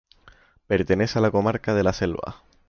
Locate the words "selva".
1.93-2.41